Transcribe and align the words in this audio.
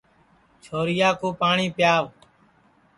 چھورِیا 0.63 1.09
کُو 1.19 1.27
پاٹؔی 1.39 1.67
پِیاوَ 1.75 2.05